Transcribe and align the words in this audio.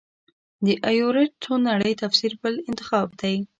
د 0.65 0.67
ایورېټ 0.89 1.31
څو 1.43 1.53
نړۍ 1.69 1.93
تفسیر 2.03 2.31
بل 2.41 2.55
انتخاب 2.69 3.07
دی. 3.21 3.35